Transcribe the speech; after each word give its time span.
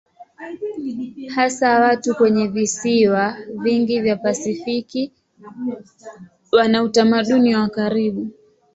Hasa 1.35 1.79
watu 1.79 2.15
kwenye 2.15 2.47
visiwa 2.47 3.37
vingi 3.63 4.01
vya 4.01 4.15
Pasifiki 4.15 5.11
wana 6.51 6.83
utamaduni 6.83 7.55
wa 7.55 7.69
karibu. 7.69 8.29